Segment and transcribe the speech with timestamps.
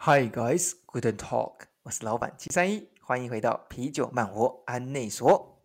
[0.00, 1.52] Hi guys, Guten Tag，
[1.82, 5.60] 我是老板七三一，欢迎回到啤酒漫活案内所。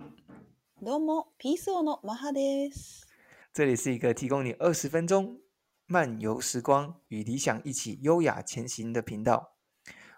[0.81, 3.05] どうも、ピース王のマハです。
[3.53, 5.41] 这里是一个提供你二十分钟
[5.85, 9.57] 漫游时光，与理想一起优雅前行的频道。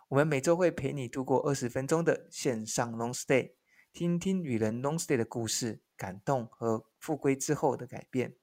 [0.07, 3.54] 我们每周会陪你度过二十分钟的线上 long stay，
[3.91, 8.36] 听听与人 long stay 的故事、感动和复归之后的改变。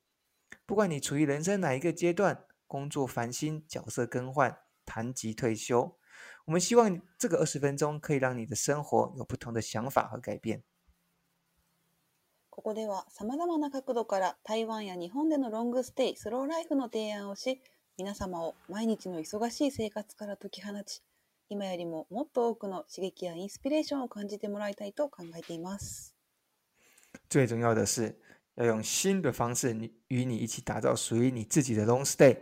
[0.66, 4.58] 不管你处于人生哪一个阶段，工作烦心、角色更换。
[4.85, 5.97] 谈及退休，
[6.45, 10.63] 我们希望这个二十分钟可以让你的生活有不同的想法和改变。
[12.49, 17.61] ここでは様々な角度から台湾や日本でのロングステイ、スローライフの提案をし、
[17.97, 21.01] 皆様を毎日の忙しい生活から解き放ち、
[21.49, 26.15] 今よりももっと多くの刺激やインスピレーションを感じてもらいたいと考えています。
[27.29, 28.15] 最重要的是，
[28.55, 32.37] 要用新的方式，你与你一起打造属于你自己的 long stay。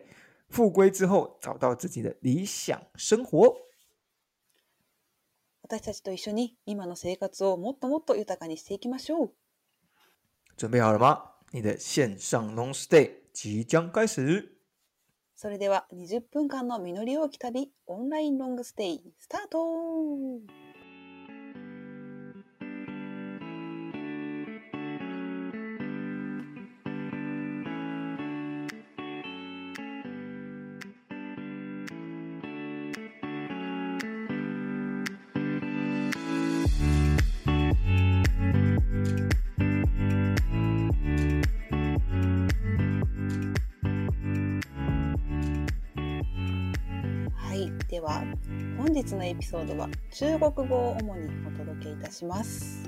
[0.54, 3.56] 复归之后，找到自己的理想生活。
[5.64, 9.34] 私たちと一绪に今の生活をもっともっと豊かにしていきましょう。
[10.56, 11.32] 准备好了吗？
[11.52, 14.56] 你的线上 long stay 即将开始。
[15.36, 19.58] それでは20分间の実り多き旅、オンラインロングステイ、スタート
[48.04, 48.38] はい、では
[48.78, 52.84] 本日のエピソードは中国语を主にお届けいたします。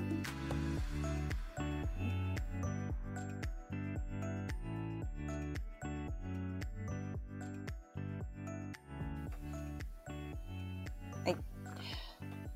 [11.24, 11.36] はい、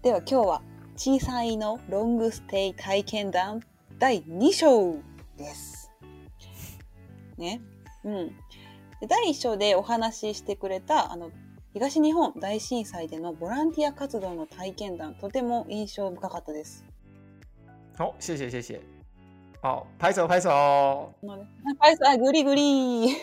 [0.03, 0.63] では今日は
[0.97, 3.61] 小さいのロングステイ体験谈
[3.99, 4.97] 第2章
[5.39, 5.91] です。
[7.39, 7.63] ね、
[8.05, 8.37] うん。
[9.09, 11.31] 第1章でお话ししてくれたあの
[11.79, 16.85] 东日本大震灾でのボランティア活动の体験谈、とても印象深かったです。
[17.97, 18.81] 好，谢谢谢谢。
[19.63, 20.49] 好，拍手拍手。
[20.49, 21.13] は
[21.91, 23.11] い、あ、グリグリ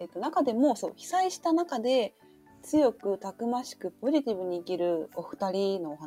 [0.00, 2.14] えっと、中でもそう被灾した中で
[2.62, 6.06] 强くたくましくポジティブに生きるお二人のお话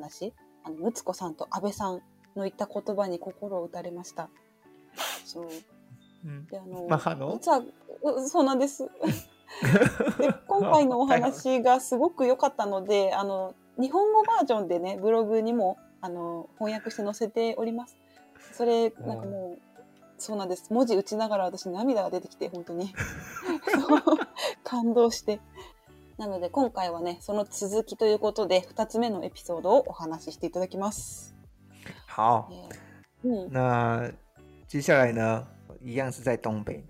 [0.64, 2.02] あの睦子さんと安倍さん
[2.36, 4.30] の言った言叶に心を打たれました。
[5.26, 5.50] そう。
[6.26, 6.64] うん、で あ
[7.16, 7.34] の？
[7.34, 7.64] 実は
[8.03, 8.90] うそうなんです
[10.18, 17.97] で今回のお话がすごく良かったのであの日本语バージョンでねブログにもあの翻訳して载せております。
[18.53, 19.59] それなんかもう
[20.18, 20.74] そうなんです。
[20.74, 22.94] 文字打ちながら私涙が出てきて本当に。
[24.64, 25.40] 感动して。
[26.18, 31.34] なので今回はねその続きということで2つ目のエピソードをお话ししていただきます、
[32.14, 32.50] 好。
[32.52, 33.52] えーうん。
[33.53, 34.12] 那
[34.68, 35.46] 接下来呢，
[35.81, 36.84] 一样是在东北，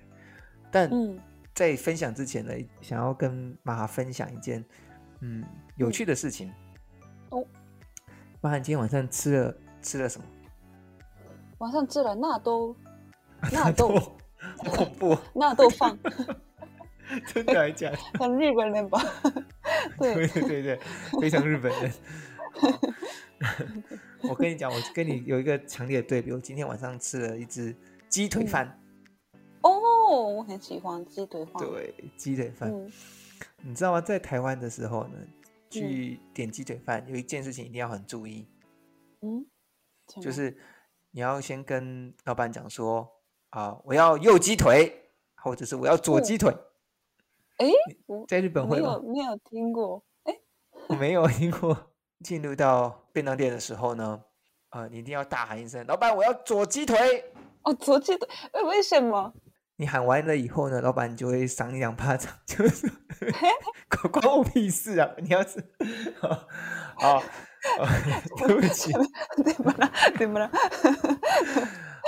[0.72, 1.22] 但うん
[1.59, 4.63] 在分享之前呢，想要跟马哈分享一件
[5.19, 5.43] 嗯
[5.75, 6.49] 有趣的事情。
[7.31, 7.45] 哦，
[8.39, 10.25] 马哈，你今天晚上吃了吃了什么？
[11.57, 12.73] 晚上吃了纳豆
[13.51, 13.89] 纳豆
[14.63, 15.99] 好恐怖哦，纳豆饭
[17.33, 17.97] 真的还假的？
[18.17, 18.97] 很日本人吧？
[19.99, 20.79] 对对对对对，
[21.19, 21.91] 非常日本人。
[24.29, 26.31] 我跟你讲，我跟你有一个强烈的对比。
[26.31, 27.75] 我今天晚上吃了一只
[28.07, 28.65] 鸡腿饭。
[28.65, 28.71] 哦，
[30.09, 31.63] 我很喜欢鸡腿饭。
[31.63, 32.71] 对，鸡腿饭。
[32.71, 32.91] 嗯
[33.61, 34.01] 你知道吗？
[34.01, 35.17] 在台湾的时候呢，
[35.69, 38.45] 去点鸡腿饭有一件事情一定要很注意，
[39.21, 39.45] 嗯，
[40.21, 40.57] 就是
[41.11, 43.09] 你要先跟老板讲说
[43.49, 46.53] 啊，我要右鸡腿，或者是我要左鸡腿。
[47.57, 47.71] 诶，
[48.27, 48.99] 在日本会吗？
[49.03, 50.03] 没有没有听过。
[50.23, 50.39] 哎，
[50.87, 51.91] 我没有听过。
[52.23, 54.21] 进入到便当店的时候呢，
[54.71, 57.31] 呃，你一定要大喊一声：“老板，我要左鸡腿！”
[57.63, 59.33] 哦，左鸡腿，诶，为什么？
[59.79, 62.86] 你喊完了以后呢，老板就会赏你两巴掌，就是
[63.88, 65.09] 关关我屁事啊！
[65.19, 65.63] 你要是，
[66.18, 66.48] 好，
[66.98, 67.24] 好，
[68.45, 68.92] 对不起，
[69.42, 70.51] 对不啦，对不啦。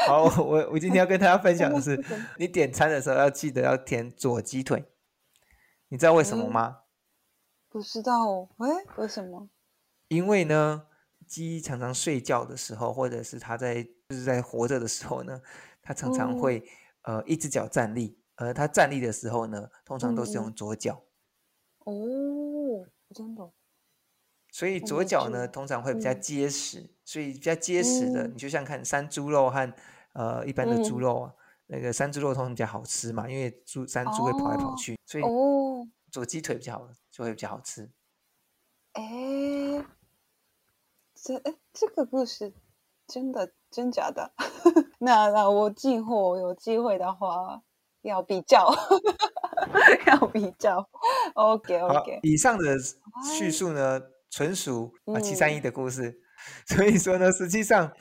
[0.05, 1.97] 好，我我今天要跟大家分享的是，
[2.37, 4.83] 你点餐的时候要记得要填左鸡腿，
[5.87, 6.79] 你知道为什么吗？
[7.69, 9.47] 不知道哦，诶，为什么？
[10.09, 10.87] 因为呢，
[11.25, 15.39] 鸡常常睡觉的时候，或者是它在就是在活着的时候呢，
[15.81, 16.61] 它常常会。
[17.03, 21.03] 呃，一只脚站立，而他站立的时候呢，通常都是用左脚。
[21.79, 23.51] 哦，真的。
[24.51, 29.73] 所以左脚呢，通常会比较结实，所以比较结实的，你就像看山猪肉和
[30.13, 31.33] 呃一般的猪肉啊，
[31.67, 35.23] 那个山猪肉通常比较好吃嘛，因为猪山猪会跑来跑去，所以
[36.11, 37.89] 左鸡腿比较好，就会比较好吃。
[38.91, 39.85] 哎，
[41.15, 42.53] 这哎，这个故事
[43.07, 44.33] 真的真假的？
[44.99, 47.61] 那那我进货有机会的话
[48.01, 48.71] 要比较，
[50.05, 50.87] 要比较。
[51.35, 52.19] OK OK。
[52.23, 52.77] 以上的
[53.37, 56.17] 叙述呢，纯属啊七三一的故事，嗯、
[56.77, 57.91] 所以说呢，实际上。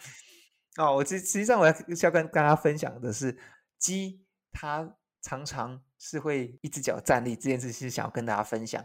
[0.77, 3.37] 哦，我实实际上我要要跟跟大家分享的是，
[3.77, 4.89] 鸡它
[5.21, 8.83] 常常是会一只脚站立这件事，是想要跟大家分享。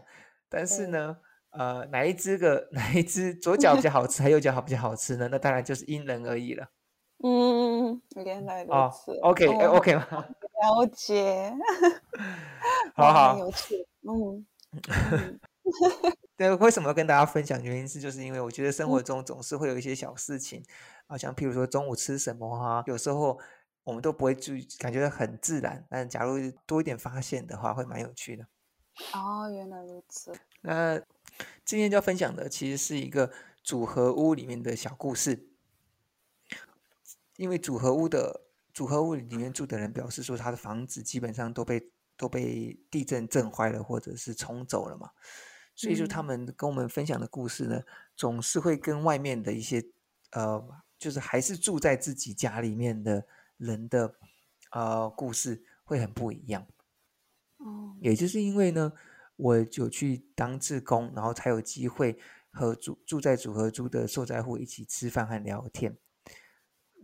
[0.48, 1.16] 但是呢，
[1.50, 5.28] 嗯、呃，哪一只个哪一只左脚比较好吃，还右脚好比较好吃呢？
[5.30, 6.66] 那当然就是因人而异了。
[7.22, 9.12] 嗯，原来如此。
[9.22, 10.06] 哦、OK，哎、哦，OK 吗？
[10.62, 11.52] 了解。
[12.94, 13.38] 好好。
[13.38, 13.86] 有趣。
[14.02, 14.46] 嗯。
[16.36, 17.62] 对，为什么要跟大家分享？
[17.62, 20.60] 原因是就是因为我觉得生活中总是会有一些小事情。
[20.60, 20.64] 嗯
[21.08, 23.38] 好像譬如说中午吃什么哈、啊，有时候
[23.84, 25.86] 我们都不会注意，感觉很自然。
[25.88, 26.36] 但假如
[26.66, 28.44] 多一点发现的话，会蛮有趣的。
[29.14, 30.32] 哦，原来如此。
[30.62, 31.00] 那
[31.64, 33.30] 今天就要分享的其实是一个
[33.62, 35.48] 组合屋里面的小故事。
[37.36, 38.42] 因为组合屋的
[38.72, 45.10] 组合屋里面住的人表示说，他的房子基本上都被都被地震震坏了，或者是冲走了嘛。
[45.74, 47.84] 所以说他们跟我们分享的故事呢，嗯、
[48.16, 49.84] 总是会跟外面的一些
[50.32, 50.82] 呃。
[50.98, 53.26] 就是还是住在自己家里面的
[53.58, 54.14] 人的，
[54.70, 56.66] 呃，故事会很不一样。
[57.58, 58.90] 哦，也就是因为呢，
[59.36, 62.18] 我就去当志工，然后才有机会
[62.50, 65.98] 和住住在组合租的受灾户一起吃饭和聊天。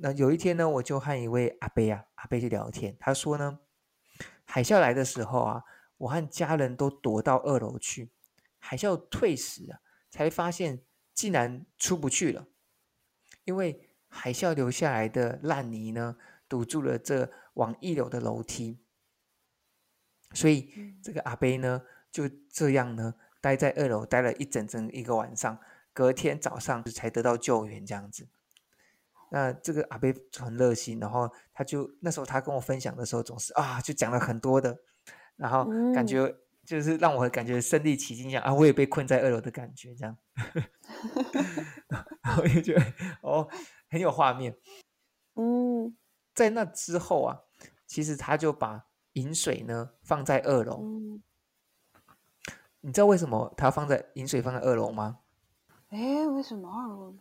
[0.04, 3.60] 那有一天呢，我就和一位阿伯啊，阿伯去聊天，他说呢，
[4.44, 5.62] 海啸来的时候啊，
[5.96, 8.10] 我和家人都躲到二楼去，
[8.58, 9.78] 海啸退时啊，
[10.10, 10.82] 才发现
[11.14, 12.48] 竟然出不去了。
[13.44, 16.16] 因为海啸留下来的烂泥呢，
[16.48, 18.80] 堵住了这往一楼的楼梯，
[20.34, 25.60] 所以这个阿伯呢就这样呢待在二楼待了一整整一个晚上，
[25.92, 28.26] 隔天早上才得到救援这样子。
[29.34, 34.78] 那这个阿伯很热心，然后他就那时候他跟我分享的时候，总是啊就讲了很多的，
[35.36, 35.64] 然后
[35.94, 36.36] 感觉
[36.66, 40.14] 就是让我感觉身临其境一样啊，我也被困在二楼的感觉这样。
[42.22, 42.84] 然后就觉得
[43.22, 43.48] 哦，
[43.88, 44.54] 很有画面。
[45.36, 45.96] 嗯，
[46.34, 47.40] 在那之后啊，
[47.86, 48.84] 其实他就把
[49.14, 50.82] 饮水呢放在二楼。
[50.82, 51.22] 嗯，
[52.82, 55.20] 你知道为什么他放在饮水放在二楼吗？
[55.88, 57.16] 哎，为什么二楼？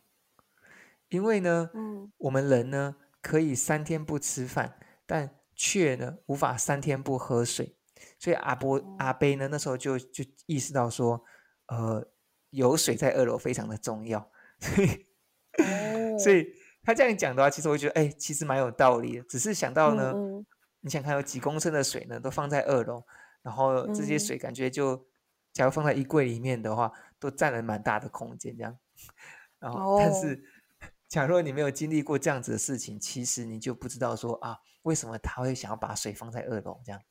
[1.11, 7.77] 因为呢，嗯，我们人呢可以三天不吃饭，但却呢无法三天不喝水。
[8.17, 11.23] 所以阿伯、嗯、阿伯呢那时候就就意识到说，
[11.67, 12.11] 呃。
[12.53, 14.19] 有水在二楼非常的重要，
[14.59, 14.87] 所以，
[15.63, 16.45] 哦、所以
[16.83, 19.23] 他这样讲的话，其实我觉得，哎，其实蛮有道理的。
[19.23, 20.45] 只是想到呢，嗯嗯、
[20.81, 23.01] 你想看有几公升的水呢，都放在二楼，
[23.41, 25.05] 然后这些水感觉就，嗯、
[25.53, 28.77] 假如放在衣柜里面的话，都占了蛮大的空间，这样。
[29.57, 30.39] 然后，但是，哦、
[31.11, 37.01] 假若你没有经历过这样子的事情，其实你就不知道说啊，为什么他会想要把水放在二楼这样。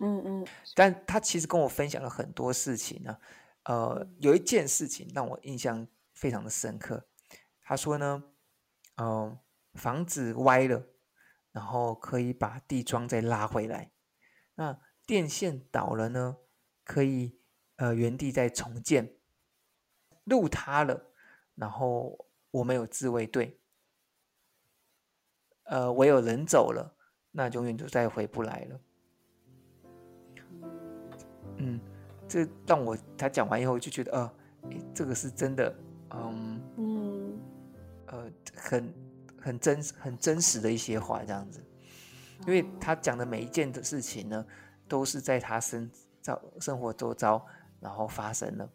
[0.00, 0.46] 嗯嗯。
[0.74, 3.16] 但他其实跟我分享了很多事情呢。
[3.62, 7.06] 呃，有一件事情让我印象非常的深刻。
[7.62, 8.24] 他说呢，
[8.96, 9.38] 嗯、呃，
[9.74, 10.84] 房子歪了，
[11.52, 13.92] 然后可以把地桩再拉回来。
[14.56, 14.76] 那
[15.06, 16.38] 电线倒了呢，
[16.82, 17.38] 可以
[17.76, 19.14] 呃原地再重建。
[20.24, 21.12] 路塌了，
[21.54, 23.58] 然后我没有自卫队。
[25.64, 26.96] 呃，唯有人走了，
[27.32, 28.80] 那永远就再回不来了。
[31.56, 31.80] 嗯。
[32.28, 34.32] 这让我他讲完以后就觉得，呃，
[34.94, 35.76] 这个是真的，
[36.12, 37.40] 嗯嗯，
[38.06, 38.94] 呃，很
[39.38, 41.60] 很真很真实的一些话，这样子，
[42.46, 44.46] 因为他讲的每一件的事情呢，
[44.88, 45.90] 都是在他身
[46.22, 47.44] 遭生活周遭
[47.80, 48.72] 然后发生了，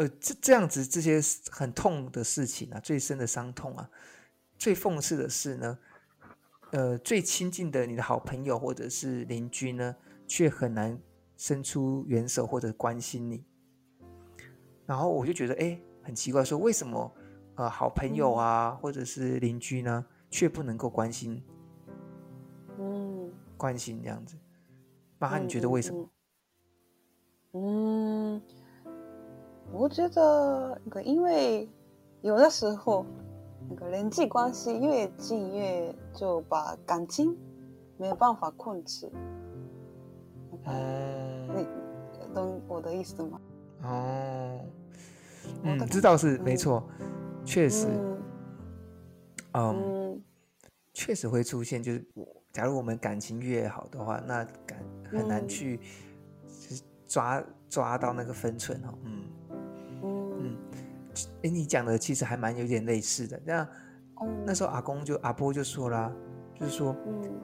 [0.00, 3.90] 呃，这这样子这些很痛的事情啊，最深的伤痛啊，
[4.58, 5.78] 最讽刺的是呢，
[6.72, 9.94] 呃，最亲近的你的好朋友或者是邻居呢。
[10.30, 10.96] 却很难
[11.36, 13.44] 伸出援手或者关心你，
[14.86, 17.12] 然后我就觉得哎，很奇怪，说为什么
[17.56, 21.42] 呃好朋友啊或者是邻居呢，却不能够关心，
[22.78, 24.36] 嗯，关心这样子，
[25.18, 26.08] 妈妈你觉得为什么？
[27.54, 28.40] 嗯，
[29.72, 31.68] 我觉得那个因为
[32.22, 33.06] 有的时候
[33.68, 37.36] 那个人际关系越近越就把感情
[37.96, 39.10] 没有办法控制。
[40.64, 41.66] 嗯，你
[42.34, 43.40] 懂我的意思吗？
[43.82, 44.60] 哦，
[45.62, 46.86] 嗯，知道是没错，
[47.44, 47.86] 确实，
[49.54, 50.20] 嗯，
[50.92, 51.82] 确实会出现。
[51.82, 52.04] 就是
[52.52, 54.78] 假如我们感情越好的话，那感
[55.10, 55.80] 很难去
[57.06, 58.98] 抓抓到那个分寸哦。
[59.04, 59.22] 嗯
[60.40, 60.56] 嗯，
[61.42, 63.40] 哎，你讲的其实还蛮有点类似的。
[63.44, 63.68] 那
[64.46, 66.12] 那时候阿公就阿波就说啦，
[66.54, 66.96] 就是说，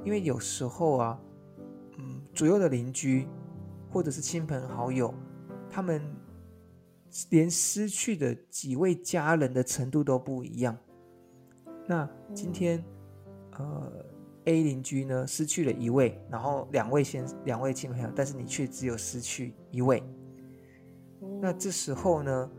[0.05, 1.21] 因为有时候啊，
[1.99, 3.27] 嗯，左右的邻居
[3.91, 5.13] 或者是亲朋好友，
[5.71, 6.03] 他们
[7.31, 10.77] 连失去的几位家人的程度都不一样。
[11.87, 12.85] 那今天，
[13.59, 14.05] 呃
[14.45, 20.03] ，A 邻居呢失去了一位，然后两位先两位亲朋友，但是你却只有失去一位。
[21.41, 22.51] 那这时候呢，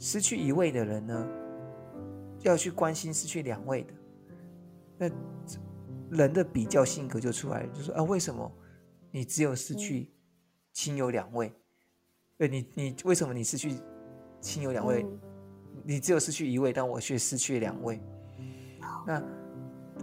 [0.00, 1.28] 失去一位的人呢，
[2.40, 3.94] 要去关心失去两位的，
[4.96, 5.10] 那
[6.16, 8.50] 人的比较性格就出来了，就说啊，为什么
[9.10, 10.10] 你只有失去
[10.72, 11.52] 亲友两位？
[12.38, 13.74] 呃，你你为什么你失去
[14.40, 15.06] 亲友两位？
[15.84, 18.00] 你只有失去一位，但我却失去两位。
[19.06, 19.22] 那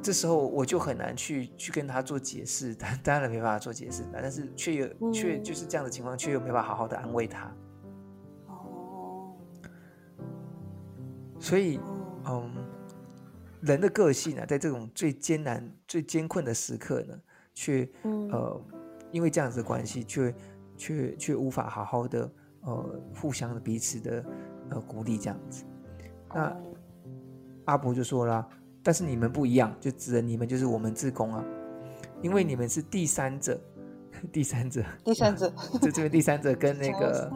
[0.01, 7.51] 这时候我就很难去去跟他做解释，当当然没办法做解释，但是却有却就是这样的情况，却又没办法好好的安慰他。
[11.39, 11.79] 所以，
[12.25, 12.51] 嗯，
[13.61, 17.19] 人的个性呢，在这种最艰难、最艰困的时刻呢，
[17.53, 18.61] 却呃，
[19.11, 20.35] 因为这样子的关系，却
[20.77, 24.25] 却却无法好好的呃，互相的彼此的
[24.69, 25.63] 呃鼓励这样子。
[26.33, 26.55] 那
[27.65, 28.47] 阿伯就说了。
[28.83, 31.43] 但是你们不一样，就指的你们就是我们自工啊，
[32.21, 33.59] 因为你们是第三者，
[34.31, 37.29] 第三者，第三者，就这边第三者跟那个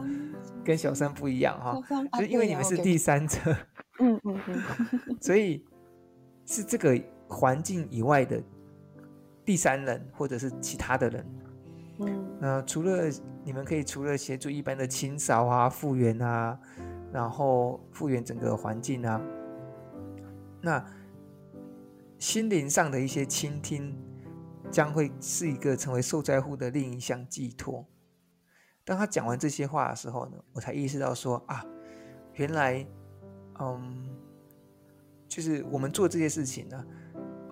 [0.64, 1.78] 跟小三不一样哈，
[2.18, 3.54] 就因为你们是第三者，
[4.02, 5.64] 嗯嗯嗯， 所以
[6.44, 8.42] 是这个环境以外的
[9.44, 11.26] 第三人或者是其他的人，
[12.00, 13.04] 嗯，那除了
[13.44, 16.58] 你们可以除了协助一般的清扫啊、复原啊，
[17.12, 19.20] 然后复原整个环境啊，
[20.60, 20.84] 那。
[22.18, 23.92] 心灵上的一些倾听，
[24.70, 27.84] 将会是一个成为受灾户的另一项寄托。
[28.84, 31.66] 当他讲完这些话的时候呢，我才意识到说啊，
[32.34, 32.86] 原来，
[33.80, 34.08] 嗯，
[35.28, 36.86] 就是我们做这些事情呢，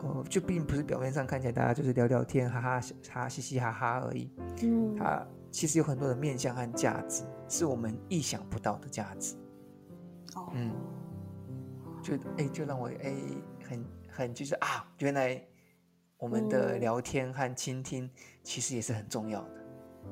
[0.03, 4.31] 呃，就并不是表面上看起来大家就是聊聊天、哈哈哈、嘻嘻哈哈而已。
[4.63, 9.37] 嗯，它其实有很多的面向和价值，是我们意想不到的价值。
[10.35, 10.73] 哦，嗯，
[12.03, 13.15] 就哎，就让我哎
[13.69, 13.85] 很。
[14.13, 15.41] 很就是啊，原来
[16.19, 18.11] 我们的聊天和倾听
[18.43, 19.51] 其实也是很重要的。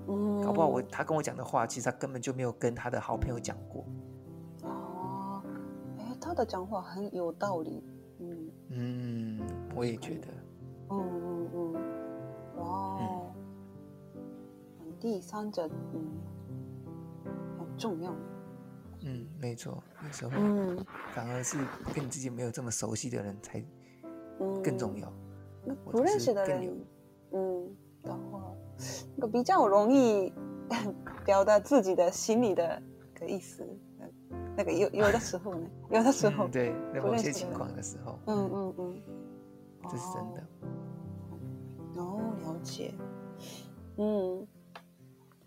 [0.06, 3.84] 嗯，搞不好我他跟我讲的话，其实他根本就没有跟他的好朋友讲过。
[6.38, 7.82] 的讲话很有道理。
[8.20, 9.40] 嗯嗯，
[9.74, 10.28] 我也觉得。
[10.90, 11.74] 嗯嗯嗯，
[12.56, 13.34] 哇哦，
[15.00, 16.08] 第三者嗯
[17.58, 18.14] 很重要。
[19.00, 21.58] 嗯，没错，有时候嗯，反而是
[21.92, 23.62] 跟你自己没有这么熟悉的人才。
[24.62, 25.12] 更重要。
[25.64, 26.86] 那不认识的人，
[27.32, 28.54] 嗯，的话，
[29.16, 30.32] 那个比较容易
[31.26, 32.80] 表达自己的心里的
[33.14, 33.66] 个意思。
[34.58, 39.02] 那个有 有的时候呢，有的时候，嗯、对，在某些情况的时候，嗯嗯嗯，
[39.88, 40.42] 这是真的。
[42.02, 42.92] 哦，了解。
[43.96, 44.46] 嗯，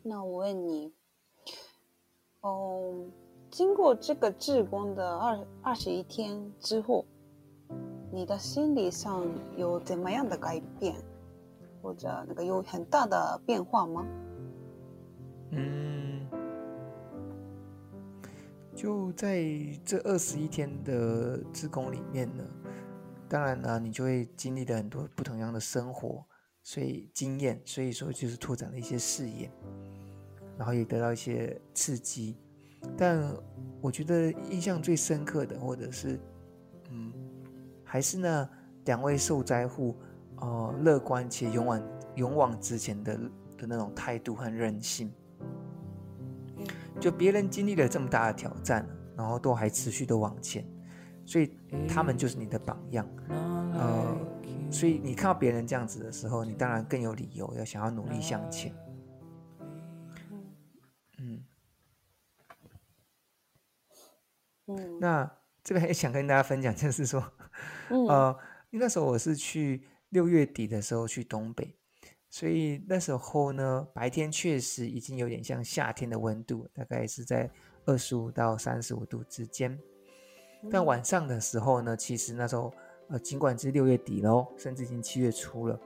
[0.01, 0.93] 那我问你，
[2.39, 3.05] 哦，
[3.49, 7.05] 经过这个志光的二二十一天之后。
[8.13, 9.25] 你的心理上
[9.55, 10.93] 有怎么样的改变，
[11.81, 14.05] 或者那个有很大的变化吗？
[15.51, 15.90] 嗯，
[18.81, 19.45] 就在
[19.85, 22.43] 这二十一天的志工里面呢，
[23.29, 26.25] 当然呢，你就会经历了很多不同样的生活，
[26.63, 29.51] 所以经验，所以说就是拓展了一些视野，
[30.57, 32.35] 然后也得到一些刺激。
[32.97, 33.31] 但
[33.81, 36.19] 我觉得印象最深刻的，或者是
[36.89, 37.13] 嗯。
[37.83, 38.49] 还是呢，
[38.85, 39.95] 两位受灾户，
[40.37, 41.83] 呃，乐观且勇往
[42.15, 43.15] 勇往直前的
[43.59, 45.13] 的那种态度和韧性。
[47.01, 50.63] 就别人经历了这么大的挑战，然后都还持续的往前，
[51.25, 51.57] 所以
[51.89, 53.07] 他们就是你的榜样。
[53.27, 54.15] 呃，
[54.71, 58.71] 所以你看到别人这样子的时候，你当然更有理由要想要努力向前。
[61.17, 61.43] 嗯，
[64.67, 65.31] 嗯，那
[65.63, 67.33] 这边也想跟大家分享，就是说。
[67.89, 68.37] 呃，
[68.69, 71.75] 因为那时候我是去六月底的时候去东北，
[72.31, 77.51] 所以那时候呢，白天确实已经有点像夏天的温度，大概是在
[77.85, 79.77] 二十五到三十五度之间。
[80.71, 82.73] 但晚上的时候呢，其实那时候
[83.09, 85.77] 呃，尽管是六月底喽，甚至已经七月初了，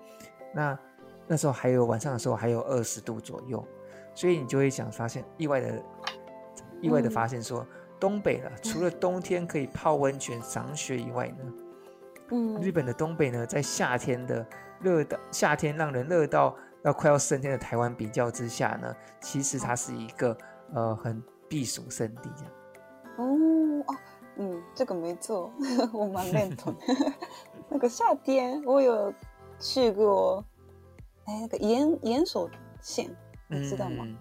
[0.53, 0.79] 那
[1.27, 3.65] 那时候还有晚上的时候还有二十度左右，
[4.13, 5.83] 所以你就会想发现意外的
[6.79, 7.65] 意外的发现说，
[7.99, 11.53] 东北了，除了冬天可以泡温泉赏雪以外呢。
[12.31, 14.45] 嗯，日本的东北呢，在夏天的
[14.81, 20.37] 热到夏天让人热到要快要升天的台湾比较之下呢，其实它是一个
[20.73, 22.51] 呃很避暑胜地这样。
[23.17, 23.95] 哦啊，
[24.37, 25.51] 嗯，这个没错，
[25.93, 26.75] 我蛮认同。
[27.69, 29.11] 那个夏天我有
[29.59, 30.43] 去过，
[31.25, 32.49] 哎，那个岩岩手
[32.81, 33.09] 县，
[33.47, 34.05] 你知道吗？
[34.05, 34.17] 嗯、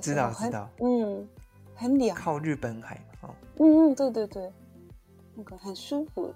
[0.00, 0.68] 知道知道。
[0.80, 1.28] 嗯，
[1.76, 2.16] 很凉。
[2.16, 3.34] 靠日本海嘛，哦。
[3.60, 4.52] 嗯嗯，对对对，
[5.34, 6.34] 那个很舒服的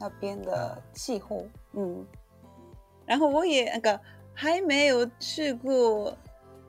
[0.00, 2.04] 那边的气候，嗯。
[3.06, 4.00] 然后我也那个
[4.34, 6.12] 还没有去过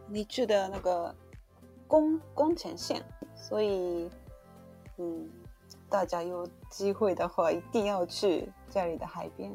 [0.07, 1.13] 你去的那个
[1.87, 3.03] 宫宫前县，
[3.35, 4.09] 所以
[4.97, 5.27] 嗯，
[5.89, 9.51] 大家有机会的话一定要去这里的海边，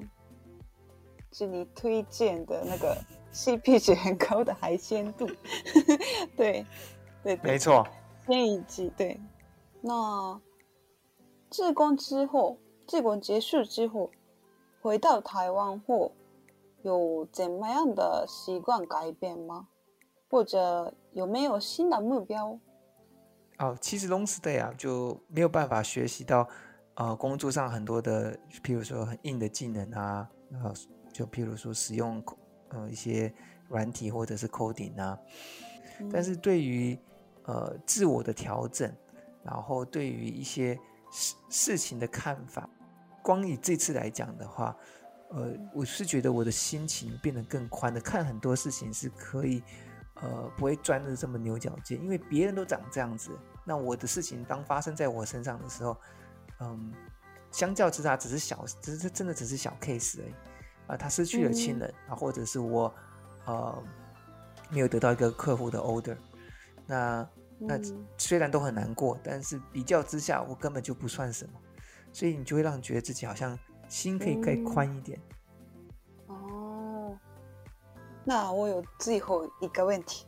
[1.31, 2.97] 是你推荐的那个
[3.33, 5.27] CP 值很高的海鲜度，
[6.37, 6.67] 对
[7.23, 7.87] 对，对没错，
[8.27, 9.21] 天一季对。
[9.81, 10.41] 那
[11.49, 14.11] 志工之后，志工结束之后，
[14.81, 16.13] 回到台湾后。
[16.83, 19.69] 有怎么样的习惯改变吗？
[20.29, 22.59] 或者有没有新的目标？
[23.59, 26.49] 哦，其实 long stay 啊，就没有办法学习到，
[26.95, 30.73] 呃，工作上很多的，譬如说很硬的技能啊，呃，
[31.13, 32.21] 就譬如说使用
[32.71, 33.33] 呃一些
[33.69, 35.19] 软体或者是 coding 啊。
[36.01, 36.99] 嗯、但是对于
[37.45, 38.91] 呃自我的调整，
[39.45, 40.75] 然后对于一些
[41.13, 42.69] 事事情的看法，
[43.23, 44.77] 光以这次来讲的话。
[45.35, 49.63] 呃，我是觉得我的心情变得更宽的，看很多事情是可以，
[50.17, 53.31] 呃，不会钻的这么牛角尖，因为别人都长这样子，
[53.65, 55.97] 那我的事情当发生在我身上的时候，
[56.61, 56.93] 嗯，
[57.51, 62.95] 相较之下只是小，只是真的只是小 case 而已，啊、呃，他失去了亲人啊，或者是我，
[63.47, 63.83] 呃，
[64.69, 66.17] 没有得到一个客户的 order，
[66.87, 67.27] 那
[67.59, 67.81] 那
[68.19, 71.53] 虽然都很难过，但是比较之下，我根本就不算什么，
[72.13, 73.59] 所以你就会让你觉得自己好像。
[73.93, 75.21] 心可以更宽一点。
[76.27, 76.35] 嗯。
[76.35, 77.19] 哦，
[78.25, 80.27] 那我有最后一个问题。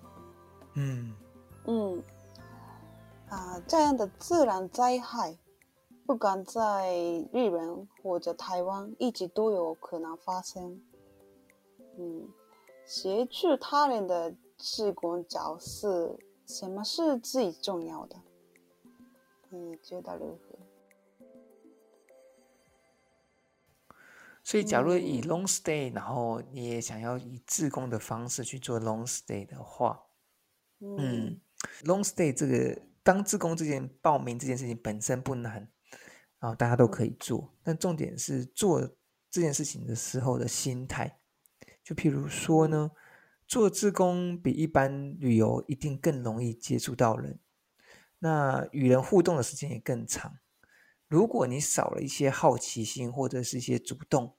[0.75, 1.14] 嗯
[1.64, 2.02] 嗯，
[3.30, 5.38] 啊，这样的自然灾害，
[6.04, 6.95] 不管在
[7.32, 10.82] 日本或者台湾，一直都有可能发生。
[11.97, 12.28] 嗯，
[12.84, 18.17] 协助他人的志工角色，什么是最重要的？
[19.49, 20.58] 你觉得如何？
[24.47, 29.99] 所以，假如以 long stay，然后你也想要以自工的方式去做 long stay 的话，
[30.80, 31.41] 嗯
[31.85, 35.67] ，long stay 这个当自工这件报名这件事情本身不难，
[36.39, 38.83] 然后大家都可以做，但重点是做
[39.30, 41.19] 这件事情的时候的心态。
[41.83, 42.91] 就譬如说呢，
[43.47, 47.39] 做自工比一般旅游一定更容易接触到人，
[48.19, 50.37] 那与人互动的时间也更长。
[51.14, 54.36] 如果你少了一些好奇心或者是一些主动，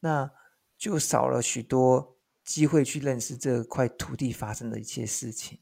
[0.00, 0.28] 那
[0.76, 5.60] 就少了许多机会去认识这块土地发生的一些事情。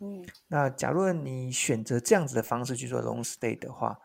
[0.00, 3.98] 嗯，那假如你选择这样子的方式去做 long stay 的话，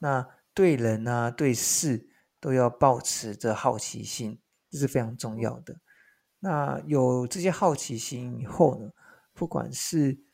[0.00, 5.80] 那对人啊对事都要保持着好奇心，这是非常重要的。
[6.40, 8.90] 那有这些好奇心以后呢，
[9.32, 10.29] 不管是你。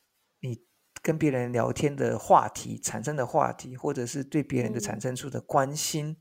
[1.07, 6.17] 跟别人聊天的话题产生的话题，或者是对别人的产生出的关心，嗯、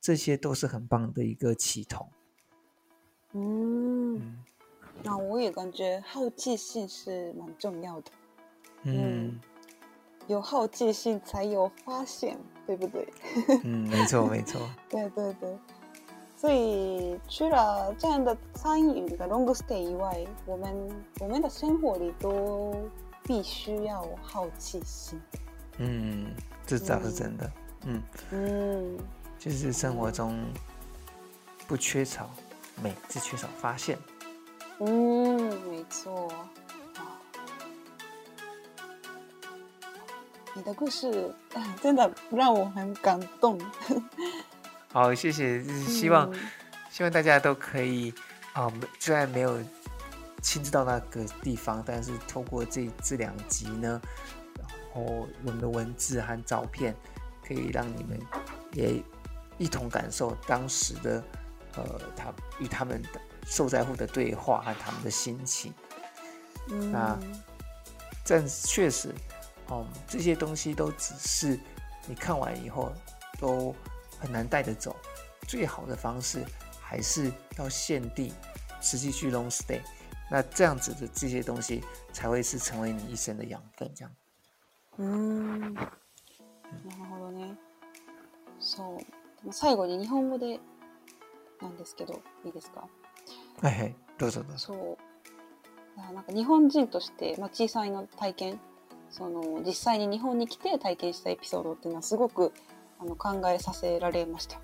[0.00, 2.10] 这些都是很棒的一个启动。
[3.30, 4.44] 嗯，嗯，
[5.04, 8.10] 那我也感觉好奇心是蛮重要的。
[8.82, 9.40] 嗯，嗯，
[10.26, 13.08] 有好奇心才有发现，对不对？
[13.62, 14.60] 嗯，没错，没错。
[14.88, 15.56] 对对对。
[16.34, 22.74] 所以除了这样的参与的 long stay 以外，我们我们的生活里都。
[23.24, 25.18] 必须要有好奇心，
[25.78, 26.30] 嗯，
[26.66, 27.52] 这倒是真的，
[27.86, 28.02] 嗯。
[28.30, 28.98] 嗯，
[29.38, 30.38] 就是生活中
[31.66, 32.30] 不缺少
[32.82, 33.98] 美，只缺少发现，
[34.78, 35.36] 嗯，
[35.70, 36.30] 没错，
[40.54, 41.34] 你的故事
[41.80, 43.58] 真的让我很感动，
[44.92, 46.40] 好，谢谢，希望、嗯、
[46.90, 48.12] 希望大家都可以
[48.52, 49.58] 啊，虽然没有。
[50.44, 53.98] 亲自到那个地方，但是透过这这两集呢，
[54.58, 56.94] 然后我们的文字和照片，
[57.42, 58.20] 可以让你们
[58.72, 59.02] 也
[59.56, 61.24] 一同感受当时的
[61.76, 62.30] 呃，他
[62.60, 65.72] 与他们的受灾户的对话和他们的心情。
[66.68, 67.18] 嗯，那
[68.22, 69.14] 这确实，
[69.68, 71.58] 哦、这些东西都只是
[72.06, 72.92] 你看完以后
[73.40, 73.74] 都
[74.20, 74.94] 很难带着走。
[75.48, 76.44] 最好的方式
[76.80, 78.30] 还是要限定
[78.82, 79.80] 实际去 long stay。
[80.34, 81.80] 那这样子的这些东西
[82.12, 84.12] 才会是成为你一生的养分，这样。
[84.98, 87.56] 嗯，なるほどね。
[88.58, 88.98] そ
[89.46, 89.52] う。
[89.52, 90.58] 最后に日本语で
[91.62, 92.88] なんですけど、いいですか？
[93.62, 94.58] はいはい、どうぞどうぞ。
[94.58, 94.98] そ
[95.94, 96.12] う。
[96.12, 98.60] なんか日本人として、まあ、小さいの体験
[99.10, 102.52] その実际に日本に来て体験したエピソードっていうのはすごく
[102.98, 104.58] あの考えさせられました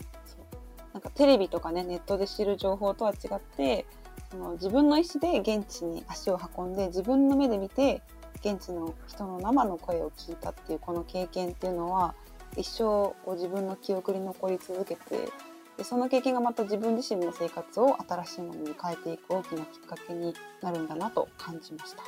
[0.93, 3.87] なんかテレビとかねネットで知る情报とは违って
[4.31, 8.03] その自分の意思で现地に足を运んで自分の目で见て
[8.43, 12.15] 现地の人の生の声を闻いたっていうこの経験っていうのは
[12.57, 15.29] 一生こう自分の记忆に残り続けて
[15.77, 22.03] でその経験がまた自分自身の生活を新しいものに変えていく大きなきっかけになるんだなと感じました。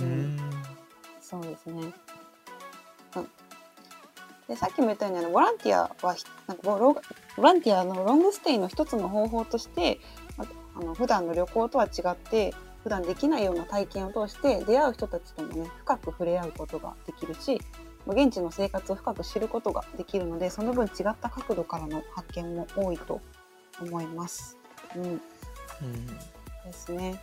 [0.00, 0.36] うん
[1.20, 1.92] そうですね。
[3.16, 3.28] うん、
[4.48, 10.29] でさっきも言ったようにあのボランティアはひなんかボランティアのロングステイの一つの方法としてま
[10.80, 17.60] あの普段の旅行とは违って普段できないような体験を通して出会う人たちともね深く触れ合うことができるし
[18.06, 23.20] まあ现地の生活を深く知ることができるのでその分违った角度からの発见も多いと
[23.80, 24.56] 思います。
[24.96, 25.20] うんうん
[26.06, 27.20] ですね。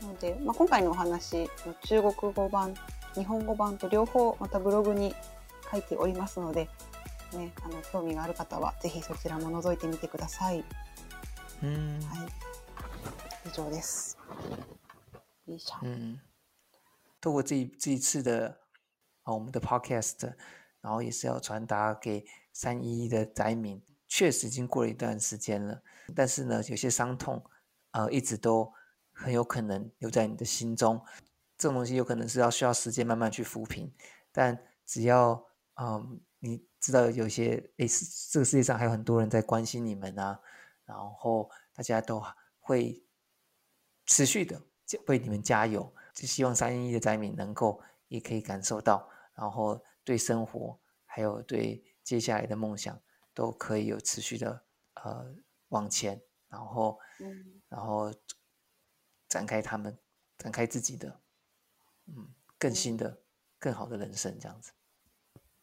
[0.00, 1.46] なので、まあ、今回のお话の中
[1.86, 2.74] 国语版
[3.14, 5.14] 日本语版と両方またブログに
[5.70, 6.68] 书いておりますので、
[7.34, 10.64] ね、あの兴味がある方はぜひそちらも覗いてみてください。
[11.61, 12.29] 嗯はい、
[13.45, 14.15] 以上です。
[15.45, 15.79] 以上。
[15.83, 16.19] 嗯，
[17.19, 18.59] 透过这一这一次的
[19.23, 20.33] 啊我们的 podcast，
[20.81, 25.81] 然后也是要传达给三一一的灾民，确实已经过了一段时间了，
[26.15, 27.43] 但是呢，有些伤痛，
[27.91, 28.71] 呃，一直都
[29.11, 31.01] 很有可能留在你的心中。
[31.57, 33.91] 这种东西有可能是要需要时间慢慢去抚平，
[34.31, 35.43] 但只要
[35.81, 37.87] 嗯你知道有些诶，
[38.29, 40.39] 这个世界上还有很多人在关心你们啊，
[40.85, 42.23] 然后大家都
[42.59, 43.03] 会
[44.05, 44.61] 持续的
[45.07, 45.93] 为你们加油。
[46.13, 52.99] 就希望三一一的灾民能够也可以感受到，然后对生活还有对接下来的梦想
[53.35, 55.35] 都可以有持续的呃
[55.67, 58.11] 往前，然后嗯然后
[59.29, 59.95] 展开他们
[60.39, 61.21] 展开自己的
[62.07, 63.21] 嗯更新的
[63.59, 64.71] 更好的人生这样子。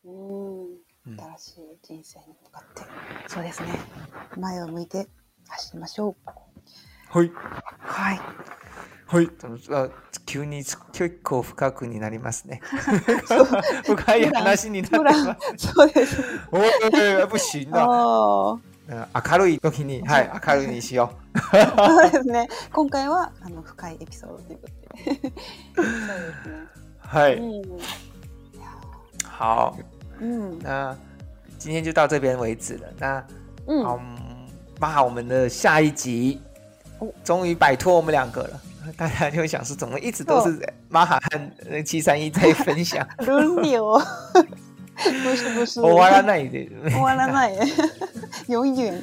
[0.02, 0.84] うんうん
[1.17, 2.83] 新しい人生に向かって、
[3.27, 3.79] そうですね。
[4.37, 5.07] 前を向いて
[5.47, 6.29] 走りましょう。
[7.09, 7.31] はい
[7.79, 8.19] はい。
[9.05, 9.29] はい。
[9.71, 9.89] あ
[10.27, 12.61] 急に结构深くになりますね。
[13.83, 15.13] 深い话になってま
[15.57, 15.73] す。
[15.73, 16.21] そうです。
[16.51, 17.83] おー不行だ。
[17.83, 21.13] あーうん明るい时に、はい、明るいにしよ
[21.51, 22.47] そうですね。
[22.71, 25.33] 今回はあの深いエピソードということで。
[25.75, 26.13] そうですね。
[27.03, 27.07] う。
[27.07, 27.35] はい。
[27.35, 27.79] うん。
[30.20, 30.58] ーうん。
[30.60, 30.96] 那
[31.58, 32.88] 今天就到这边为止了。
[32.98, 33.24] 那
[33.66, 33.84] うん。
[33.84, 34.00] 嗯，
[34.80, 36.40] 妈，我们的下一集
[36.98, 38.60] 哦终于摆脱我们两个了。
[38.98, 41.18] 大家就会想说，怎么一直都是玛哈
[41.70, 43.06] 和七三一在分享？
[43.18, 43.98] 伦理を。
[44.94, 45.80] 不 是不是。
[45.80, 46.68] 终わらないで。
[46.90, 47.56] 终わらない。
[48.46, 49.02] 永远。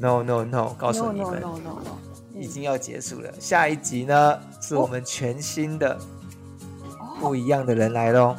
[0.00, 1.98] No No No，告诉 no 你 no 们 no no no。
[2.34, 3.30] 已经要结束了。
[3.38, 5.94] 下一集呢，是我们全新的
[6.98, 8.34] 哦不一样的人来喽。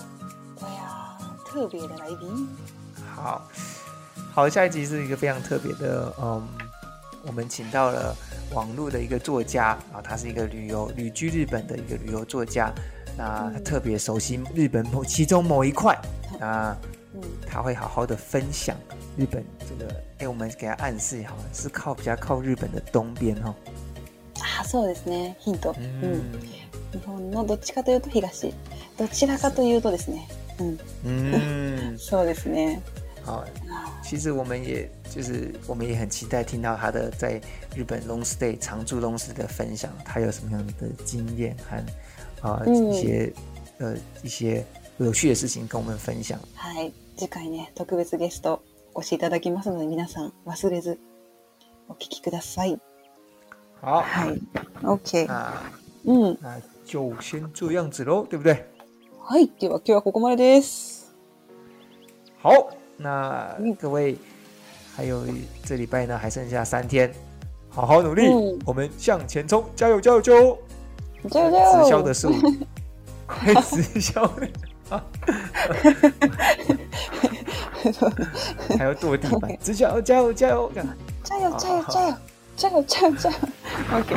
[1.55, 2.47] 对呀，特别的来宾。
[3.15, 3.47] 好
[4.33, 6.47] 好，下一集是一个非常特别的，嗯，
[7.23, 8.15] 我们请到了
[8.53, 12.71] 网络的一个作家，然后他是一个旅游旅居日本的一个旅游作家，
[13.17, 15.99] 那他特别熟悉日本某其中某一块，
[16.39, 16.75] 那
[17.13, 17.21] 嗯。
[17.45, 18.77] 他会好好的分享
[19.17, 23.55] 日本这个，哎，我们给他暗示好了，是靠比较靠日本的东边哈、哦，
[24.39, 25.35] あ、そうですね。
[25.39, 25.75] ヒント。
[25.77, 26.13] うん。
[26.13, 26.39] 嗯
[26.93, 28.21] 日本のどっちかというと东。
[28.97, 30.27] どちらかというとですね。
[30.59, 30.77] うん。
[31.05, 32.81] 嗯，そうですね。
[33.23, 37.39] 好，あ其实我们也就是我们也很期待听到他的在
[37.75, 41.77] 日本 long stay 常住 long stay 的分享，他有什么样的经验和
[42.47, 43.33] 啊、呃嗯一些
[43.77, 44.65] 呃一些
[44.97, 46.39] 有趣的事情跟我们分享。
[46.55, 46.91] はい。
[47.15, 48.63] 次回ね、特别ゲスト
[48.95, 50.99] お越しいただきますので、皆さん忘れず
[51.87, 52.79] お闻きください。
[53.81, 54.41] 好，はい。
[54.81, 55.27] OK。
[55.27, 55.53] 那
[56.05, 56.37] うん。
[56.41, 58.65] 那就先这样子喽，对不对？
[59.28, 59.50] はい。
[59.58, 61.12] では今日はここまでです。
[62.40, 64.16] 好，那嗯各位
[64.94, 65.26] 还有
[65.64, 67.12] 这礼拜呢还剩下三天，
[67.68, 70.56] 好好努力，嗯我们向前冲，加油加油加油！
[71.24, 71.82] じゃあじゃあ。
[71.82, 72.66] 直销的术语，
[73.26, 74.48] 快直销的
[74.90, 75.04] 啊！
[78.78, 80.70] 还要跺地板，直销加油加油！
[81.24, 82.16] 加油加油加油
[82.56, 83.36] 加油加油加油。
[83.90, 84.16] OK。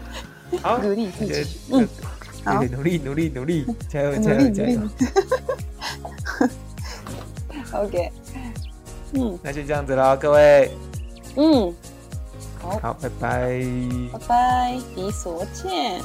[0.62, 1.46] 好，努力自己。
[1.70, 1.88] 嗯。
[2.46, 4.80] 好对，努力努力 努力，加油加油加油。
[7.72, 8.10] OK。
[9.12, 10.70] 嗯那就这样子了，各位，
[11.36, 11.72] 嗯。
[12.60, 13.60] 好，好，拜拜。
[14.12, 16.00] 拜拜，比所见。